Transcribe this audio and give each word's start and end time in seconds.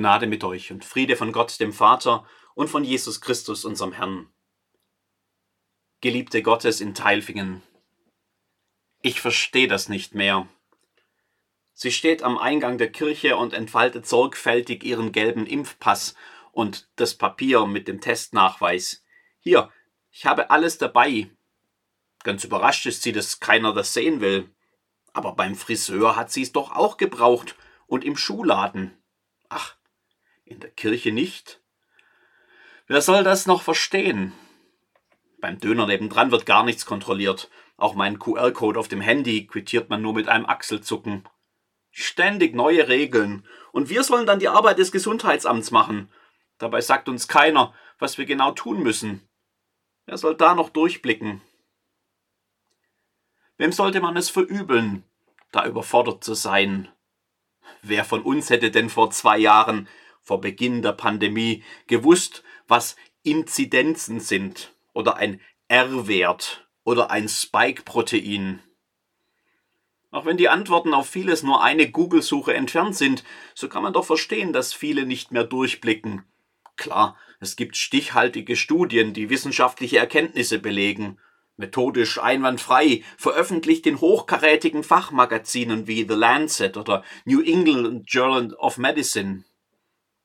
Gnade 0.00 0.26
mit 0.26 0.44
euch 0.44 0.72
und 0.72 0.82
Friede 0.82 1.14
von 1.14 1.30
Gott, 1.30 1.60
dem 1.60 1.74
Vater 1.74 2.26
und 2.54 2.68
von 2.68 2.84
Jesus 2.84 3.20
Christus, 3.20 3.66
unserem 3.66 3.92
Herrn. 3.92 4.32
Geliebte 6.00 6.42
Gottes 6.42 6.80
in 6.80 6.94
Teilfingen, 6.94 7.62
ich 9.02 9.20
verstehe 9.20 9.68
das 9.68 9.90
nicht 9.90 10.14
mehr. 10.14 10.48
Sie 11.74 11.92
steht 11.92 12.22
am 12.22 12.38
Eingang 12.38 12.78
der 12.78 12.90
Kirche 12.90 13.36
und 13.36 13.52
entfaltet 13.52 14.06
sorgfältig 14.06 14.84
ihren 14.84 15.12
gelben 15.12 15.46
Impfpass 15.46 16.14
und 16.52 16.88
das 16.96 17.14
Papier 17.14 17.66
mit 17.66 17.86
dem 17.86 18.00
Testnachweis. 18.00 19.04
Hier, 19.38 19.70
ich 20.10 20.24
habe 20.24 20.50
alles 20.50 20.78
dabei. 20.78 21.30
Ganz 22.22 22.44
überrascht 22.44 22.86
ist 22.86 23.02
sie, 23.02 23.12
dass 23.12 23.40
keiner 23.40 23.74
das 23.74 23.92
sehen 23.92 24.22
will. 24.22 24.50
Aber 25.12 25.34
beim 25.34 25.56
Friseur 25.56 26.16
hat 26.16 26.30
sie 26.30 26.42
es 26.42 26.52
doch 26.52 26.70
auch 26.70 26.96
gebraucht 26.96 27.54
und 27.86 28.02
im 28.02 28.16
Schuhladen. 28.16 28.96
Ach, 29.48 29.76
in 30.50 30.60
der 30.60 30.70
Kirche 30.70 31.12
nicht? 31.12 31.60
Wer 32.86 33.00
soll 33.00 33.22
das 33.22 33.46
noch 33.46 33.62
verstehen? 33.62 34.32
Beim 35.40 35.58
Döner 35.58 35.86
nebendran 35.86 36.32
wird 36.32 36.44
gar 36.44 36.64
nichts 36.64 36.84
kontrolliert. 36.84 37.50
Auch 37.76 37.94
meinen 37.94 38.18
QR-Code 38.18 38.78
auf 38.78 38.88
dem 38.88 39.00
Handy 39.00 39.46
quittiert 39.46 39.88
man 39.88 40.02
nur 40.02 40.12
mit 40.12 40.28
einem 40.28 40.44
Achselzucken. 40.44 41.26
Ständig 41.92 42.54
neue 42.54 42.88
Regeln. 42.88 43.46
Und 43.72 43.88
wir 43.88 44.02
sollen 44.02 44.26
dann 44.26 44.40
die 44.40 44.48
Arbeit 44.48 44.78
des 44.78 44.92
Gesundheitsamts 44.92 45.70
machen. 45.70 46.10
Dabei 46.58 46.80
sagt 46.80 47.08
uns 47.08 47.26
keiner, 47.26 47.72
was 47.98 48.18
wir 48.18 48.26
genau 48.26 48.50
tun 48.50 48.82
müssen. 48.82 49.26
Wer 50.04 50.18
soll 50.18 50.36
da 50.36 50.54
noch 50.54 50.68
durchblicken? 50.68 51.40
Wem 53.56 53.72
sollte 53.72 54.00
man 54.00 54.16
es 54.16 54.30
verübeln, 54.30 55.04
da 55.52 55.64
überfordert 55.64 56.24
zu 56.24 56.34
sein? 56.34 56.88
Wer 57.82 58.04
von 58.04 58.22
uns 58.22 58.50
hätte 58.50 58.70
denn 58.70 58.90
vor 58.90 59.10
zwei 59.10 59.38
Jahren, 59.38 59.88
vor 60.22 60.40
Beginn 60.40 60.82
der 60.82 60.92
Pandemie, 60.92 61.62
gewusst, 61.86 62.42
was 62.68 62.96
Inzidenzen 63.22 64.20
sind 64.20 64.74
oder 64.92 65.16
ein 65.16 65.40
R-Wert 65.68 66.68
oder 66.84 67.10
ein 67.10 67.28
Spike-Protein? 67.28 68.60
Auch 70.10 70.24
wenn 70.24 70.36
die 70.36 70.48
Antworten 70.48 70.92
auf 70.92 71.08
vieles 71.08 71.42
nur 71.42 71.62
eine 71.62 71.90
Google-Suche 71.90 72.54
entfernt 72.54 72.96
sind, 72.96 73.22
so 73.54 73.68
kann 73.68 73.82
man 73.82 73.92
doch 73.92 74.04
verstehen, 74.04 74.52
dass 74.52 74.72
viele 74.72 75.06
nicht 75.06 75.30
mehr 75.30 75.44
durchblicken. 75.44 76.24
Klar, 76.76 77.16
es 77.38 77.56
gibt 77.56 77.76
stichhaltige 77.76 78.56
Studien, 78.56 79.12
die 79.12 79.30
wissenschaftliche 79.30 79.98
Erkenntnisse 79.98 80.58
belegen 80.58 81.18
methodisch 81.60 82.18
einwandfrei, 82.20 83.04
veröffentlicht 83.16 83.86
in 83.86 84.00
hochkarätigen 84.00 84.82
Fachmagazinen 84.82 85.86
wie 85.86 86.06
The 86.08 86.14
Lancet 86.14 86.76
oder 86.76 87.04
New 87.24 87.40
England 87.42 88.10
Journal 88.10 88.54
of 88.54 88.78
Medicine. 88.78 89.44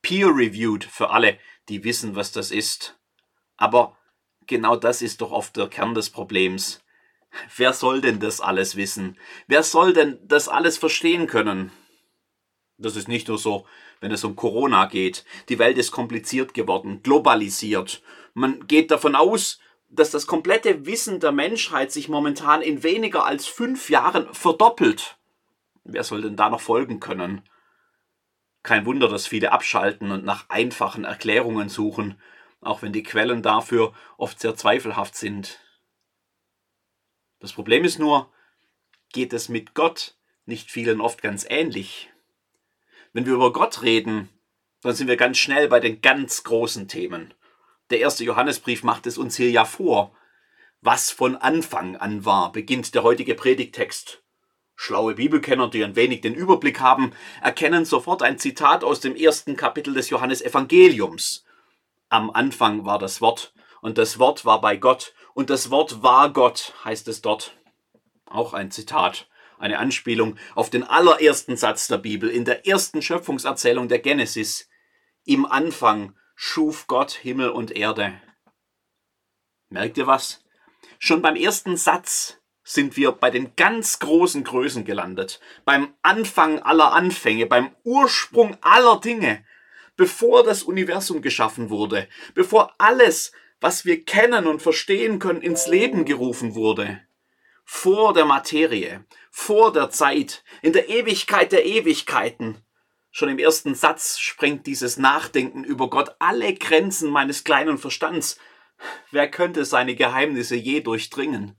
Peer-reviewed 0.06 0.84
für 0.84 1.10
alle, 1.10 1.40
die 1.68 1.84
wissen, 1.84 2.16
was 2.16 2.32
das 2.32 2.52
ist. 2.52 2.96
Aber 3.58 3.98
genau 4.46 4.76
das 4.76 5.02
ist 5.02 5.20
doch 5.20 5.32
oft 5.32 5.58
der 5.58 5.68
Kern 5.68 5.96
des 5.96 6.12
Problems. 6.12 6.84
Wer 7.58 7.74
soll 7.74 8.02
denn 8.02 8.20
das 8.20 8.40
alles 8.40 8.76
wissen? 8.76 9.18
Wer 9.48 9.64
soll 9.64 9.94
denn 9.94 10.20
das 10.22 10.48
alles 10.48 10.78
verstehen 10.78 11.26
können? 11.26 11.72
Das 12.78 12.96
ist 12.96 13.08
nicht 13.08 13.30
nur 13.30 13.40
so, 13.40 13.66
wenn 14.00 14.12
es 14.12 14.24
um 14.24 14.36
Corona 14.36 14.86
geht. 14.86 15.26
Die 15.50 15.58
Welt 15.58 15.80
ist 15.80 15.92
kompliziert 15.92 16.54
geworden, 16.54 17.02
globalisiert. 17.02 18.04
Man 18.36 18.68
geht 18.68 18.92
davon 18.92 19.16
aus, 19.16 19.60
dass 19.90 20.12
das 20.12 20.28
komplette 20.28 20.86
Wissen 20.86 21.20
der 21.20 21.32
Menschheit 21.32 21.92
sich 21.92 22.10
momentan 22.10 22.62
in 22.62 22.84
weniger 22.84 23.26
als 23.26 23.48
fünf 23.48 23.90
Jahren 23.90 24.32
verdoppelt. 24.36 25.18
Wer 25.84 26.04
soll 26.04 26.22
denn 26.22 26.36
da 26.36 26.52
noch 26.52 26.62
folgen 26.62 27.00
können? 27.00 27.42
Kein 28.66 28.88
Wunder, 28.88 29.08
dass 29.08 29.28
viele 29.28 29.52
abschalten 29.52 30.10
und 30.10 30.26
nach 30.26 30.50
einfachen 30.50 31.04
Erklärungen 31.04 31.70
suchen, 31.70 32.20
auch 32.62 32.82
wenn 32.82 32.94
die 32.94 33.04
Quellen 33.04 33.44
dafür 33.44 33.94
oft 34.18 34.40
sehr 34.40 34.56
zweifelhaft 34.56 35.16
sind. 35.16 35.60
Das 37.38 37.54
Problem 37.54 37.86
ist 37.86 38.00
nur, 38.00 38.34
geht 39.14 39.34
es 39.34 39.50
mit 39.50 39.76
Gott 39.76 40.18
nicht 40.48 40.72
vielen 40.72 41.00
oft 41.00 41.22
ganz 41.22 41.46
ähnlich? 41.48 42.10
Wenn 43.14 43.28
wir 43.28 43.36
über 43.36 43.54
Gott 43.54 43.84
reden, 43.84 44.30
dann 44.82 44.96
sind 44.96 45.10
wir 45.10 45.18
ganz 45.18 45.38
schnell 45.38 45.68
bei 45.68 45.80
den 45.80 46.02
ganz 46.02 46.44
großen 46.44 46.88
Themen. 46.88 47.36
Der 47.92 48.00
erste 48.00 48.24
Johannesbrief 48.24 48.82
macht 48.82 49.06
es 49.06 49.20
uns 49.20 49.38
hier 49.38 49.52
ja 49.52 49.66
vor. 49.66 50.18
Was 50.82 51.12
von 51.12 51.36
Anfang 51.36 51.98
an 51.98 52.26
war, 52.26 52.52
beginnt 52.52 52.96
der 52.96 53.04
heutige 53.04 53.36
Predigtext. 53.36 54.25
Schlaue 54.76 55.16
Bibelkenner, 55.16 55.70
die 55.70 55.84
ein 55.84 55.96
wenig 55.96 56.22
den 56.22 56.36
Überblick 56.36 56.80
haben, 56.80 57.14
erkennen 57.42 57.86
sofort 57.86 58.22
ein 58.22 58.38
Zitat 58.38 58.84
aus 58.84 59.00
dem 59.00 59.16
ersten 59.16 59.56
Kapitel 59.56 59.94
des 59.94 60.10
Johannesevangeliums. 60.10 61.46
Am 62.10 62.30
Anfang 62.30 62.86
war 62.86 63.00
das 63.00 63.22
Wort, 63.22 63.54
und 63.82 63.98
das 63.98 64.20
Wort 64.20 64.46
war 64.46 64.62
bei 64.62 64.76
Gott, 64.76 65.14
und 65.34 65.50
das 65.50 65.72
Wort 65.72 66.04
war 66.04 66.32
Gott, 66.32 66.74
heißt 66.84 67.08
es 67.08 67.22
dort. 67.22 67.58
Auch 68.26 68.54
ein 68.54 68.72
Zitat, 68.72 69.28
eine 69.58 69.80
Anspielung 69.80 70.38
auf 70.56 70.70
den 70.70 70.84
allerersten 70.84 71.58
Satz 71.58 71.88
der 71.88 71.98
Bibel 71.98 72.30
in 72.30 72.46
der 72.46 72.68
ersten 72.68 73.02
Schöpfungserzählung 73.02 73.88
der 73.88 74.00
Genesis. 74.00 74.70
Im 75.24 75.46
Anfang 75.46 76.16
schuf 76.36 76.88
Gott 76.88 77.12
Himmel 77.12 77.50
und 77.50 77.72
Erde. 77.72 78.14
Merkt 79.70 79.98
ihr 79.98 80.08
was? 80.08 80.44
Schon 81.00 81.22
beim 81.22 81.36
ersten 81.36 81.78
Satz 81.78 82.40
sind 82.66 82.98
wir 82.98 83.14
bei 83.14 83.30
den 83.30 83.56
ganz 83.56 84.00
großen 84.00 84.44
Größen 84.44 84.84
gelandet, 84.84 85.40
beim 85.64 85.94
Anfang 86.02 86.60
aller 86.60 86.92
Anfänge, 86.92 87.46
beim 87.46 87.74
Ursprung 87.84 88.58
aller 88.62 89.00
Dinge, 89.00 89.46
bevor 89.96 90.44
das 90.44 90.64
Universum 90.64 91.22
geschaffen 91.22 91.70
wurde, 91.70 92.10
bevor 92.34 92.74
alles, 92.80 93.32
was 93.62 93.86
wir 93.86 94.04
kennen 94.04 94.48
und 94.48 94.62
verstehen 94.62 95.20
können, 95.20 95.42
ins 95.42 95.68
Leben 95.68 96.04
gerufen 96.04 96.56
wurde, 96.56 97.02
vor 97.64 98.14
der 98.14 98.26
Materie, 98.26 99.06
vor 99.32 99.72
der 99.72 99.92
Zeit, 99.92 100.44
in 100.62 100.74
der 100.74 100.90
Ewigkeit 100.90 101.52
der 101.52 101.66
Ewigkeiten, 101.66 102.58
Schon 103.18 103.30
im 103.30 103.40
ersten 103.40 103.76
Satz 103.76 104.20
sprengt 104.20 104.68
dieses 104.68 104.98
Nachdenken 104.98 105.64
über 105.64 105.90
Gott 105.90 106.18
alle 106.20 106.54
Grenzen 106.54 107.10
meines 107.10 107.46
kleinen 107.46 107.78
Verstands. 107.78 108.38
Wer 109.10 109.32
könnte 109.32 109.64
seine 109.64 109.96
Geheimnisse 109.96 110.58
je 110.58 110.82
durchdringen? 110.82 111.56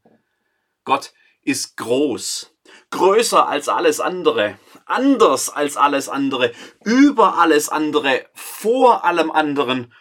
Gott 0.87 1.13
ist 1.43 1.77
groß, 1.77 2.57
größer 2.91 3.47
als 3.47 3.69
alles 3.69 4.01
andere, 4.01 4.59
anders 4.87 5.51
als 5.51 5.77
alles 5.77 6.09
andere, 6.09 6.53
über 6.83 7.37
alles 7.37 7.69
andere, 7.69 8.25
vor 8.33 9.05
allem 9.05 9.31
anderen. 9.31 9.93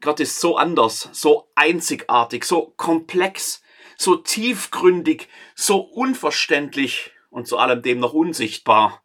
Gott 0.00 0.20
ist 0.20 0.38
so 0.38 0.56
anders, 0.56 1.08
so 1.10 1.50
einzigartig, 1.56 2.44
so 2.44 2.72
komplex, 2.76 3.60
so 3.98 4.14
tiefgründig, 4.14 5.28
so 5.56 5.78
unverständlich 5.78 7.10
und 7.30 7.48
zu 7.48 7.58
allem 7.58 7.82
dem 7.82 7.98
noch 7.98 8.12
unsichtbar 8.12 9.04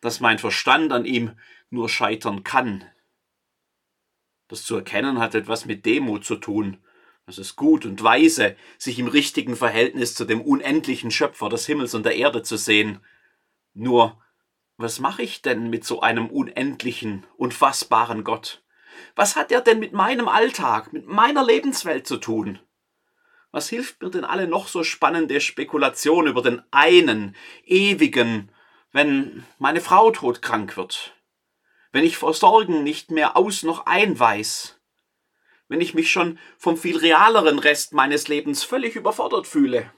dass 0.00 0.20
mein 0.20 0.38
Verstand 0.38 0.92
an 0.92 1.04
ihm 1.04 1.32
nur 1.70 1.88
scheitern 1.88 2.44
kann. 2.44 2.84
Das 4.48 4.64
zu 4.64 4.76
erkennen 4.76 5.18
hat 5.18 5.34
etwas 5.34 5.66
mit 5.66 5.84
Demut 5.84 6.24
zu 6.24 6.36
tun. 6.36 6.78
Es 7.28 7.38
ist 7.38 7.56
gut 7.56 7.84
und 7.84 8.00
weise, 8.04 8.54
sich 8.78 9.00
im 9.00 9.08
richtigen 9.08 9.56
Verhältnis 9.56 10.14
zu 10.14 10.24
dem 10.24 10.40
unendlichen 10.40 11.10
Schöpfer 11.10 11.48
des 11.48 11.66
Himmels 11.66 11.92
und 11.94 12.06
der 12.06 12.14
Erde 12.14 12.44
zu 12.44 12.56
sehen. 12.56 13.00
Nur, 13.74 14.16
was 14.76 15.00
mache 15.00 15.22
ich 15.22 15.42
denn 15.42 15.68
mit 15.68 15.84
so 15.84 16.00
einem 16.00 16.28
unendlichen, 16.28 17.26
unfassbaren 17.36 18.22
Gott? 18.22 18.62
Was 19.16 19.34
hat 19.34 19.50
er 19.50 19.60
denn 19.60 19.80
mit 19.80 19.92
meinem 19.92 20.28
Alltag, 20.28 20.92
mit 20.92 21.08
meiner 21.08 21.44
Lebenswelt 21.44 22.06
zu 22.06 22.18
tun? 22.18 22.60
Was 23.50 23.68
hilft 23.68 24.00
mir 24.02 24.10
denn 24.10 24.24
alle 24.24 24.46
noch 24.46 24.68
so 24.68 24.84
spannende 24.84 25.40
Spekulation 25.40 26.28
über 26.28 26.42
den 26.42 26.62
einen, 26.70 27.34
ewigen, 27.64 28.50
wenn 28.92 29.44
meine 29.58 29.80
Frau 29.80 30.12
todkrank 30.12 30.76
wird, 30.76 31.16
wenn 31.90 32.04
ich 32.04 32.18
vor 32.18 32.34
Sorgen 32.34 32.84
nicht 32.84 33.10
mehr 33.10 33.36
aus 33.36 33.64
noch 33.64 33.86
ein 33.86 34.16
weiß, 34.16 34.75
wenn 35.68 35.80
ich 35.80 35.94
mich 35.94 36.10
schon 36.10 36.38
vom 36.58 36.76
viel 36.76 36.96
realeren 36.96 37.58
Rest 37.58 37.92
meines 37.92 38.28
Lebens 38.28 38.62
völlig 38.62 38.96
überfordert 38.96 39.46
fühle. 39.46 39.92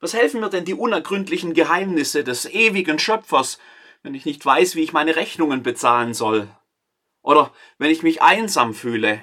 Was 0.00 0.14
helfen 0.14 0.40
mir 0.40 0.50
denn 0.50 0.64
die 0.64 0.74
unergründlichen 0.74 1.54
Geheimnisse 1.54 2.22
des 2.22 2.46
ewigen 2.46 2.98
Schöpfers, 2.98 3.58
wenn 4.02 4.14
ich 4.14 4.24
nicht 4.24 4.44
weiß, 4.44 4.74
wie 4.76 4.82
ich 4.82 4.92
meine 4.92 5.16
Rechnungen 5.16 5.62
bezahlen 5.62 6.14
soll? 6.14 6.48
Oder 7.22 7.52
wenn 7.78 7.90
ich 7.90 8.02
mich 8.02 8.22
einsam 8.22 8.74
fühle, 8.74 9.20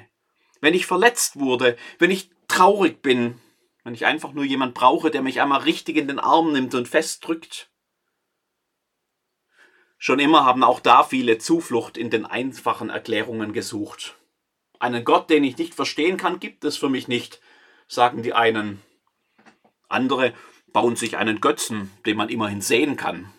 wenn 0.61 0.73
ich 0.73 0.85
verletzt 0.85 1.39
wurde, 1.39 1.77
wenn 1.99 2.11
ich 2.11 2.31
traurig 2.47 3.01
bin, 3.01 3.39
wenn 3.83 3.93
ich 3.93 4.05
einfach 4.05 4.33
nur 4.33 4.43
jemand 4.43 4.73
brauche, 4.73 5.11
der 5.11 5.21
mich 5.21 5.41
einmal 5.41 5.61
richtig 5.61 5.97
in 5.97 6.07
den 6.07 6.19
Arm 6.19 6.51
nimmt 6.51 6.73
und 6.75 6.87
festdrückt? 6.87 7.69
Schon 9.97 10.19
immer 10.19 10.43
haben 10.43 10.63
auch 10.63 10.81
da 10.81 11.03
viele 11.03 11.37
Zuflucht 11.37 11.97
in 11.97 12.09
den 12.09 12.25
einfachen 12.25 12.89
Erklärungen 12.89 13.53
gesucht. 13.53 14.17
Einen 14.83 15.05
Gott, 15.05 15.29
den 15.29 15.45
ich 15.45 15.57
nicht 15.57 15.75
verstehen 15.75 16.17
kann, 16.17 16.41
gibt 16.41 16.65
es 16.65 16.75
für 16.75 16.89
mich 16.89 17.07
nicht, 17.07 17.39
sagen 17.87 18.21
die 18.21 18.33
einen. 18.33 18.81
Andere 19.87 20.33
bauen 20.73 20.97
sich 20.97 21.15
einen 21.15 21.39
Götzen, 21.39 21.89
den 22.05 22.17
man 22.17 22.27
immerhin 22.27 22.59
sehen 22.59 22.97
kann. 22.97 23.31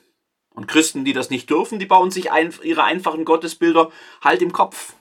Und 0.55 0.69
Christen, 0.69 1.05
die 1.05 1.13
das 1.13 1.29
nicht 1.29 1.51
dürfen, 1.51 1.79
die 1.79 1.85
bauen 1.85 2.11
sich 2.11 2.33
ein, 2.33 2.55
ihre 2.63 2.85
einfachen 2.85 3.27
Gottesbilder 3.27 3.93
halt 4.23 4.41
im 4.41 4.53
Kopf. 4.53 4.97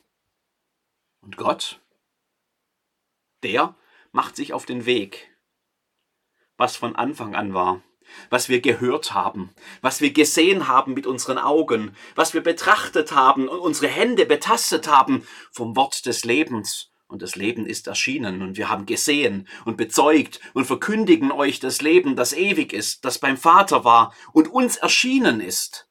Und 1.21 1.37
Gott, 1.37 1.79
der 3.43 3.73
macht 4.11 4.35
sich 4.35 4.51
auf 4.51 4.65
den 4.65 4.85
Weg, 4.85 5.33
was 6.57 6.75
von 6.75 6.97
Anfang 6.97 7.35
an 7.35 7.53
war, 7.53 7.81
was 8.29 8.49
wir 8.49 8.61
gehört 8.61 9.13
haben, 9.13 9.49
was 9.81 10.01
wir 10.01 10.11
gesehen 10.11 10.67
haben 10.67 10.93
mit 10.93 11.07
unseren 11.07 11.37
Augen, 11.37 11.95
was 12.15 12.33
wir 12.33 12.41
betrachtet 12.41 13.13
haben 13.13 13.47
und 13.47 13.59
unsere 13.59 13.87
Hände 13.87 14.25
betastet 14.25 14.87
haben 14.87 15.25
vom 15.51 15.75
Wort 15.75 16.05
des 16.05 16.25
Lebens. 16.25 16.89
Und 17.07 17.21
das 17.21 17.35
Leben 17.35 17.67
ist 17.67 17.85
erschienen 17.85 18.41
und 18.41 18.57
wir 18.57 18.69
haben 18.69 18.87
gesehen 18.87 19.47
und 19.65 19.77
bezeugt 19.77 20.39
und 20.53 20.65
verkündigen 20.65 21.31
euch 21.31 21.59
das 21.59 21.81
Leben, 21.81 22.15
das 22.15 22.33
ewig 22.33 22.73
ist, 22.73 23.05
das 23.05 23.19
beim 23.19 23.37
Vater 23.37 23.83
war 23.83 24.15
und 24.31 24.47
uns 24.47 24.77
erschienen 24.77 25.39
ist. 25.39 25.87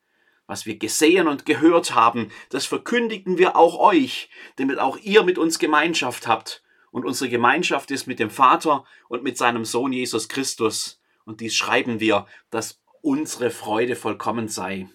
Was 0.49 0.67
wir 0.67 0.79
gesehen 0.79 1.29
und 1.29 1.47
gehört 1.47 1.95
haben, 1.95 2.33
das 2.51 2.67
verkündigen 2.67 3.39
wir 3.39 3.57
auch 3.57 3.79
euch, 3.79 4.31
damit 4.57 4.81
auch 4.81 4.97
ihr 4.99 5.23
mit 5.23 5.39
uns 5.39 5.61
Gemeinschaft 5.61 6.27
habt. 6.27 6.63
Und 6.91 7.05
unsere 7.05 7.31
Gemeinschaft 7.31 7.91
ist 7.91 8.07
mit 8.07 8.19
dem 8.19 8.29
Vater 8.29 8.85
und 9.09 9.23
mit 9.23 9.39
seinem 9.39 9.65
Sohn 9.65 9.93
Jesus 9.93 10.29
Christus. 10.29 11.01
Und 11.25 11.41
dies 11.41 11.55
schreiben 11.55 12.01
wir, 12.01 12.27
dass 12.51 12.81
unsere 13.01 13.51
Freude 13.51 13.97
vollkommen 13.97 14.49
sei. 14.49 14.89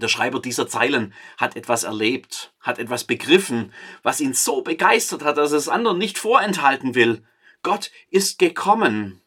Der 0.00 0.08
Schreiber 0.08 0.40
dieser 0.40 0.68
Zeilen 0.68 1.12
hat 1.36 1.56
etwas 1.56 1.82
erlebt, 1.82 2.52
hat 2.60 2.78
etwas 2.78 3.04
begriffen, 3.04 3.72
was 4.02 4.20
ihn 4.20 4.34
so 4.34 4.62
begeistert 4.62 5.24
hat, 5.24 5.38
dass 5.38 5.52
er 5.52 5.58
es 5.58 5.68
anderen 5.68 5.98
nicht 5.98 6.18
vorenthalten 6.18 6.94
will. 6.94 7.24
Gott 7.62 7.90
ist 8.10 8.38
gekommen. 8.38 9.20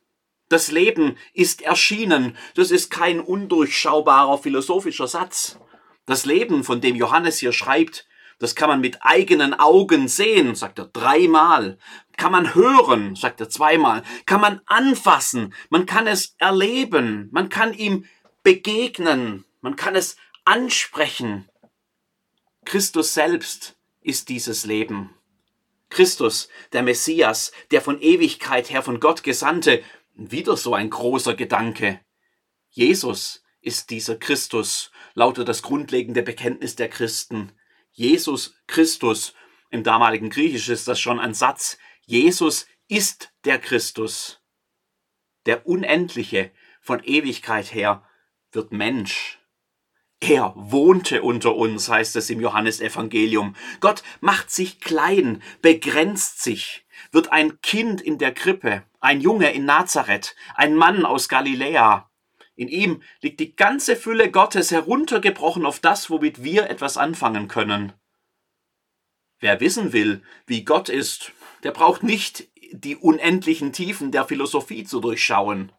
Das 0.47 0.71
Leben 0.71 1.17
ist 1.33 1.61
erschienen. 1.61 2.37
Das 2.55 2.71
ist 2.71 2.89
kein 2.89 3.19
undurchschaubarer 3.19 4.37
philosophischer 4.37 5.07
Satz. 5.07 5.59
Das 6.05 6.25
Leben, 6.25 6.63
von 6.63 6.81
dem 6.81 6.95
Johannes 6.95 7.39
hier 7.39 7.53
schreibt, 7.53 8.05
das 8.41 8.55
kann 8.55 8.69
man 8.69 8.81
mit 8.81 8.97
eigenen 9.01 9.53
Augen 9.53 10.07
sehen, 10.07 10.55
sagt 10.55 10.79
er 10.79 10.85
dreimal. 10.87 11.77
Kann 12.17 12.31
man 12.31 12.55
hören, 12.55 13.15
sagt 13.15 13.39
er 13.39 13.49
zweimal. 13.49 14.01
Kann 14.25 14.41
man 14.41 14.61
anfassen. 14.65 15.53
Man 15.69 15.85
kann 15.85 16.07
es 16.07 16.33
erleben. 16.39 17.29
Man 17.31 17.49
kann 17.49 17.71
ihm 17.71 18.05
begegnen. 18.41 19.45
Man 19.61 19.75
kann 19.75 19.95
es 19.95 20.15
ansprechen. 20.43 21.47
Christus 22.65 23.13
selbst 23.13 23.77
ist 24.01 24.27
dieses 24.29 24.65
Leben. 24.65 25.13
Christus, 25.91 26.49
der 26.73 26.81
Messias, 26.81 27.51
der 27.69 27.81
von 27.81 28.01
Ewigkeit 28.01 28.71
her 28.71 28.81
von 28.81 28.99
Gott 28.99 29.21
gesandte, 29.21 29.83
wieder 30.15 30.57
so 30.57 30.73
ein 30.73 30.89
großer 30.89 31.35
Gedanke. 31.35 31.99
Jesus 32.71 33.43
ist 33.61 33.91
dieser 33.91 34.15
Christus, 34.15 34.89
lautet 35.13 35.47
das 35.47 35.61
grundlegende 35.61 36.23
Bekenntnis 36.23 36.75
der 36.75 36.89
Christen. 36.89 37.51
Jesus 38.01 38.55
Christus, 38.65 39.35
im 39.69 39.83
damaligen 39.83 40.31
Griechisch 40.31 40.69
ist 40.69 40.87
das 40.87 40.99
schon 40.99 41.19
ein 41.19 41.35
Satz. 41.35 41.77
Jesus 42.07 42.65
ist 42.87 43.31
der 43.45 43.59
Christus. 43.59 44.41
Der 45.45 45.67
Unendliche 45.67 46.49
von 46.81 47.03
Ewigkeit 47.03 47.71
her 47.71 48.03
wird 48.51 48.71
Mensch. 48.71 49.39
Er 50.19 50.51
wohnte 50.55 51.21
unter 51.21 51.55
uns, 51.55 51.89
heißt 51.89 52.15
es 52.15 52.31
im 52.31 52.41
Johannesevangelium. 52.41 53.55
Gott 53.81 54.01
macht 54.19 54.49
sich 54.49 54.79
klein, 54.79 55.43
begrenzt 55.61 56.41
sich, 56.41 56.87
wird 57.11 57.31
ein 57.31 57.61
Kind 57.61 58.01
in 58.01 58.17
der 58.17 58.33
Krippe, 58.33 58.83
ein 58.99 59.21
Junge 59.21 59.51
in 59.51 59.65
Nazareth, 59.65 60.35
ein 60.55 60.73
Mann 60.73 61.05
aus 61.05 61.29
Galiläa. 61.29 62.10
In 62.61 62.67
ihm 62.67 63.01
liegt 63.21 63.39
die 63.39 63.55
ganze 63.55 63.95
Fülle 63.95 64.29
Gottes 64.29 64.69
heruntergebrochen 64.69 65.65
auf 65.65 65.79
das, 65.79 66.11
womit 66.11 66.43
wir 66.43 66.69
etwas 66.69 66.95
anfangen 66.95 67.47
können. 67.47 67.91
Wer 69.39 69.59
wissen 69.59 69.93
will, 69.93 70.21
wie 70.45 70.63
Gott 70.63 70.87
ist, 70.87 71.31
der 71.63 71.71
braucht 71.71 72.03
nicht 72.03 72.49
die 72.71 72.95
unendlichen 72.95 73.73
Tiefen 73.73 74.11
der 74.11 74.25
Philosophie 74.25 74.83
zu 74.83 74.99
durchschauen. 74.99 75.71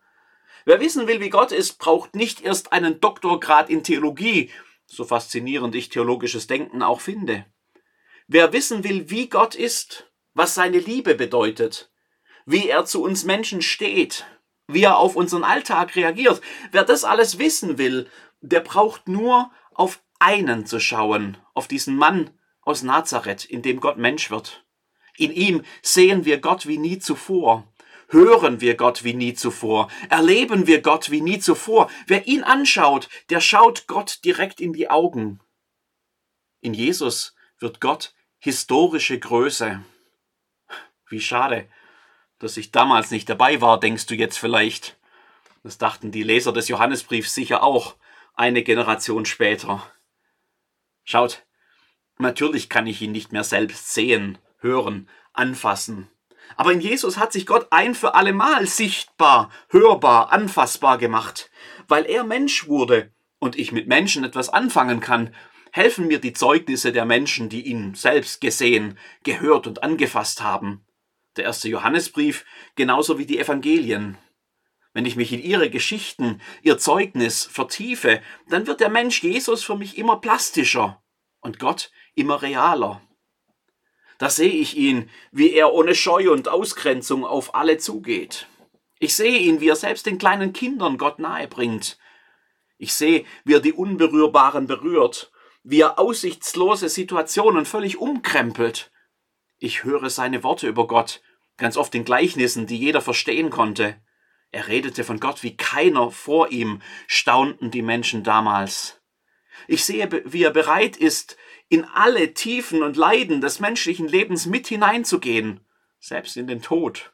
Wer 0.65 0.81
wissen 0.81 1.07
will, 1.07 1.21
wie 1.21 1.31
Gott 1.31 1.53
ist, 1.53 1.79
braucht 1.79 2.17
nicht 2.17 2.41
erst 2.41 2.73
einen 2.73 2.99
Doktorgrad 2.99 3.71
in 3.71 3.85
Theologie, 3.85 4.51
so 4.85 5.05
faszinierend 5.05 5.77
ich 5.77 5.89
theologisches 5.89 6.49
Denken 6.49 6.83
auch 6.83 7.01
finde. 7.01 7.47
Wer 8.27 8.53
wissen 8.53 8.83
will, 8.83 9.09
wie 9.09 9.29
Gott 9.29 9.55
ist, 9.55 10.11
was 10.35 10.57
seine 10.57 10.81
Liebe 10.81 11.15
bedeutet, 11.15 11.93
wie 12.45 12.69
er 12.69 12.87
zu 12.87 13.05
uns 13.05 13.23
Menschen 13.23 13.63
steht, 13.63 14.27
wie 14.67 14.85
er 14.85 14.99
auf 14.99 15.17
unseren 15.17 15.45
Alltag 15.45 15.97
reagiert, 15.97 16.41
wer 16.71 16.85
das 16.85 17.05
alles 17.05 17.39
wissen 17.39 17.79
will, 17.79 18.09
der 18.41 18.61
braucht 18.61 19.09
nur 19.09 19.51
auf 19.75 20.01
einen 20.19 20.67
zu 20.67 20.81
schauen, 20.81 21.37
auf 21.55 21.69
diesen 21.69 21.97
Mann 21.97 22.31
aus 22.63 22.83
Nazareth, 22.83 23.45
in 23.45 23.63
dem 23.63 23.81
Gott 23.81 23.99
Mensch 23.99 24.31
wird. 24.31 24.65
In 25.17 25.33
ihm 25.33 25.63
sehen 25.83 26.25
wir 26.25 26.41
Gott 26.41 26.67
wie 26.67 26.79
nie 26.79 26.99
zuvor 26.99 27.67
hören 28.13 28.61
wir 28.61 28.77
Gott 28.77 29.05
wie 29.05 29.15
nie 29.15 29.35
zuvor, 29.35 29.91
erleben 30.11 30.67
wir 30.67 30.83
Gott 30.83 31.11
wie 31.11 31.21
nie 31.21 31.39
zuvor. 31.39 31.91
Wer 32.07 32.27
ihn 32.27 32.45
anschaut, 32.45 33.09
der 33.31 33.41
schaut 33.41 33.87
Gott 33.87 34.21
direkt 34.25 34.61
in 34.61 34.73
die 34.73 34.91
Augen. 34.91 35.41
In 36.61 36.75
Jesus 36.75 37.35
wird 37.59 37.81
Gott 37.81 38.15
historische 38.39 39.19
Größe. 39.19 39.83
Wie 41.09 41.21
schade, 41.21 41.69
dass 42.43 42.57
ich 42.57 42.73
damals 42.73 43.11
nicht 43.11 43.29
dabei 43.29 43.61
war, 43.61 43.79
denkst 43.79 44.07
du 44.07 44.15
jetzt 44.15 44.39
vielleicht. 44.39 44.99
Das 45.63 45.79
dachten 45.79 46.11
die 46.11 46.25
Leser 46.25 46.53
des 46.53 46.69
Johannesbriefs 46.69 47.35
sicher 47.35 47.63
auch 47.63 47.95
eine 48.35 48.63
Generation 48.63 49.25
später. 49.25 49.87
Schaut, 51.05 51.45
natürlich 52.19 52.69
kann 52.69 52.87
ich 52.87 53.01
ihn 53.01 53.13
nicht 53.13 53.33
mehr 53.33 53.45
selbst 53.45 53.95
sehen, 53.95 54.39
hören, 54.59 55.09
anfassen, 55.33 56.09
aber 56.57 56.73
in 56.73 56.81
Jesus 56.81 57.17
hat 57.17 57.33
sich 57.33 57.47
Gott 57.47 57.67
ein 57.71 57.95
für 57.95 58.15
allemal 58.15 58.67
sichtbar, 58.67 59.51
hörbar, 59.69 60.33
anfassbar 60.33 60.99
gemacht. 60.99 61.51
Weil 61.89 62.05
er 62.05 62.25
Mensch 62.25 62.69
wurde 62.69 63.13
und 63.39 63.59
ich 63.59 63.73
mit 63.73 63.89
Menschen 63.89 64.25
etwas 64.25 64.49
anfangen 64.49 65.01
kann, 65.01 65.35
helfen 65.71 66.07
mir 66.07 66.21
die 66.21 66.33
Zeugnisse 66.33 66.93
der 66.93 67.05
Menschen, 67.05 67.49
die 67.49 67.63
ihn 67.63 67.95
selbst 67.95 68.41
gesehen, 68.41 68.99
gehört 69.25 69.67
und 69.67 69.83
angefasst 69.83 70.43
haben. 70.43 70.85
Der 71.37 71.45
erste 71.45 71.69
Johannesbrief 71.69 72.45
genauso 72.75 73.19
wie 73.19 73.27
die 73.27 73.39
Evangelien. 73.39 74.19
Wenn 74.93 75.07
ich 75.07 75.17
mich 75.17 75.33
in 75.33 75.41
ihre 75.41 75.71
Geschichten, 75.71 76.41
ihr 76.63 76.77
Zeugnis 76.77 77.45
vertiefe, 77.45 78.21
dann 78.49 78.67
wird 78.67 78.81
der 78.81 78.91
Mensch 78.91 79.23
Jesus 79.23 79.65
für 79.65 79.77
mich 79.77 79.97
immer 79.97 80.21
plastischer 80.21 81.03
und 81.41 81.59
Gott 81.59 81.91
immer 82.15 82.43
realer. 82.43 83.01
Da 84.19 84.29
sehe 84.29 84.53
ich 84.53 84.77
ihn, 84.77 85.11
wie 85.33 85.53
er 85.53 85.73
ohne 85.73 85.95
Scheu 85.95 86.31
und 86.31 86.49
Ausgrenzung 86.49 87.25
auf 87.25 87.55
alle 87.55 87.79
zugeht. 87.79 88.47
Ich 88.99 89.17
sehe 89.17 89.39
ihn, 89.39 89.61
wie 89.61 89.69
er 89.69 89.77
selbst 89.77 90.07
den 90.07 90.19
kleinen 90.19 90.53
Kindern 90.53 90.99
Gott 90.99 91.19
nahe 91.19 91.49
bringt. 91.49 91.99
Ich 92.79 92.95
sehe, 92.95 93.25
wie 93.45 93.55
er 93.55 93.61
die 93.61 93.73
Unberührbaren 93.73 94.67
berührt, 94.67 95.33
wie 95.65 95.81
er 95.81 95.99
aussichtslose 95.99 96.89
Situationen 96.89 97.65
völlig 97.65 97.99
umkrempelt. 97.99 98.93
Ich 99.65 99.85
höre 99.85 100.11
seine 100.11 100.43
Worte 100.43 100.67
über 100.67 100.89
Gott, 100.89 101.23
ganz 101.57 101.77
oft 101.77 101.95
in 101.95 102.05
Gleichnissen, 102.05 102.67
die 102.67 102.77
jeder 102.77 103.01
verstehen 103.01 103.49
konnte. 103.49 103.95
Er 104.51 104.67
redete 104.67 105.05
von 105.05 105.21
Gott 105.21 105.45
wie 105.45 105.57
keiner 105.57 106.11
vor 106.11 106.51
ihm, 106.51 106.83
staunten 107.07 107.71
die 107.71 107.81
Menschen 107.81 108.25
damals. 108.25 109.01
Ich 109.69 109.85
sehe, 109.85 110.09
wie 110.25 110.43
er 110.43 110.51
bereit 110.51 110.97
ist, 110.97 111.37
in 111.69 111.85
alle 111.85 112.35
Tiefen 112.35 112.83
und 112.83 112.97
Leiden 112.97 113.41
des 113.41 113.61
menschlichen 113.61 114.09
Lebens 114.09 114.47
mit 114.47 114.67
hineinzugehen, 114.67 115.61
selbst 116.01 116.37
in 116.37 116.49
den 116.49 116.61
Tod. 116.61 117.13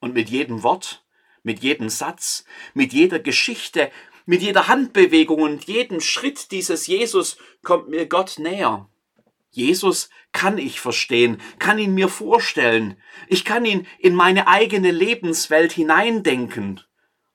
Und 0.00 0.14
mit 0.14 0.30
jedem 0.30 0.64
Wort, 0.64 1.06
mit 1.44 1.60
jedem 1.60 1.90
Satz, 1.90 2.44
mit 2.74 2.92
jeder 2.92 3.20
Geschichte, 3.20 3.92
mit 4.26 4.42
jeder 4.42 4.66
Handbewegung 4.66 5.42
und 5.42 5.66
jedem 5.66 6.00
Schritt 6.00 6.50
dieses 6.50 6.88
Jesus 6.88 7.38
kommt 7.62 7.88
mir 7.88 8.06
Gott 8.06 8.40
näher. 8.40 8.90
Jesus 9.50 10.10
kann 10.32 10.58
ich 10.58 10.80
verstehen, 10.80 11.40
kann 11.58 11.78
ihn 11.78 11.94
mir 11.94 12.08
vorstellen. 12.08 13.00
Ich 13.28 13.44
kann 13.44 13.64
ihn 13.64 13.86
in 13.98 14.14
meine 14.14 14.46
eigene 14.46 14.90
Lebenswelt 14.90 15.72
hineindenken. 15.72 16.80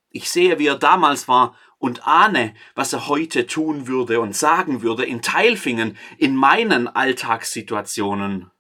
Ich 0.10 0.30
sehe, 0.30 0.60
wie 0.60 0.68
er 0.68 0.78
damals 0.78 1.28
war 1.28 1.58
und 1.80 2.08
ahne, 2.08 2.54
was 2.76 2.94
er 2.94 3.08
heute 3.08 3.48
tun 3.48 3.88
würde 3.88 4.22
und 4.22 4.36
sagen 4.36 4.84
würde 4.84 5.04
in 5.06 5.22
Teilfingen, 5.22 5.98
in 6.18 6.36
meinen 6.36 6.88
Alltagssituationen. 6.88 8.52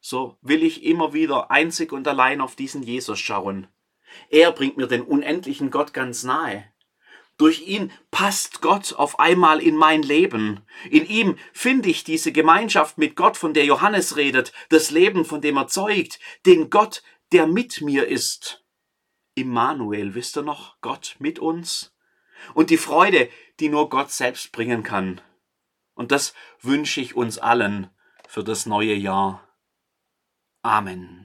So 0.00 0.36
will 0.42 0.62
ich 0.62 0.84
immer 0.84 1.14
wieder 1.14 1.50
einzig 1.50 1.92
und 1.92 2.06
allein 2.06 2.42
auf 2.42 2.56
diesen 2.56 2.82
Jesus 2.82 3.18
schauen. 3.18 3.68
Er 4.28 4.52
bringt 4.52 4.76
mir 4.76 4.86
den 4.86 5.00
unendlichen 5.02 5.70
Gott 5.70 5.94
ganz 5.94 6.24
nahe. 6.24 6.70
Durch 7.36 7.66
ihn 7.66 7.90
passt 8.10 8.60
Gott 8.60 8.92
auf 8.92 9.18
einmal 9.18 9.60
in 9.60 9.76
mein 9.76 10.02
Leben. 10.02 10.60
In 10.90 11.06
ihm 11.06 11.36
finde 11.52 11.88
ich 11.88 12.04
diese 12.04 12.30
Gemeinschaft 12.30 12.98
mit 12.98 13.16
Gott, 13.16 13.36
von 13.36 13.54
der 13.54 13.64
Johannes 13.64 14.16
redet, 14.16 14.52
das 14.68 14.90
Leben, 14.90 15.24
von 15.24 15.40
dem 15.40 15.56
er 15.56 15.66
zeugt, 15.66 16.20
den 16.46 16.70
Gott, 16.70 17.02
der 17.32 17.46
mit 17.46 17.80
mir 17.80 18.06
ist. 18.06 18.64
Immanuel, 19.34 20.14
wisst 20.14 20.36
ihr 20.36 20.42
noch, 20.42 20.80
Gott 20.80 21.16
mit 21.18 21.40
uns? 21.40 21.94
und 22.52 22.70
die 22.70 22.76
Freude, 22.76 23.30
die 23.60 23.68
nur 23.68 23.88
Gott 23.88 24.10
selbst 24.10 24.52
bringen 24.52 24.82
kann. 24.82 25.20
Und 25.94 26.12
das 26.12 26.34
wünsche 26.60 27.00
ich 27.00 27.16
uns 27.16 27.38
allen 27.38 27.88
für 28.28 28.44
das 28.44 28.66
neue 28.66 28.94
Jahr. 28.94 29.48
Amen. 30.62 31.22